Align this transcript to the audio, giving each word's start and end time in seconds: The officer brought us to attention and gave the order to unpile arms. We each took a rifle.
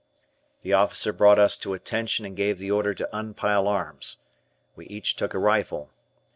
The 0.63 0.73
officer 0.73 1.13
brought 1.13 1.37
us 1.37 1.55
to 1.57 1.75
attention 1.75 2.25
and 2.25 2.35
gave 2.35 2.57
the 2.57 2.71
order 2.71 2.95
to 2.95 3.09
unpile 3.13 3.67
arms. 3.67 4.17
We 4.75 4.87
each 4.87 5.15
took 5.15 5.35
a 5.35 5.37
rifle. 5.37 5.91